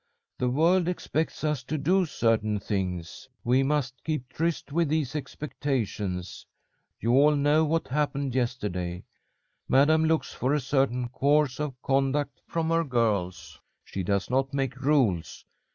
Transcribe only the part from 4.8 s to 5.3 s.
these